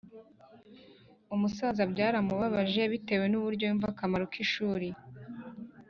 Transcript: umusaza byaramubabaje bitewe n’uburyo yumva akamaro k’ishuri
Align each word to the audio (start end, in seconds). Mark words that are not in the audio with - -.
umusaza 1.35 1.81
byaramubabaje 1.91 2.81
bitewe 2.91 3.25
n’uburyo 3.29 3.63
yumva 3.69 3.87
akamaro 3.93 4.25
k’ishuri 4.33 4.87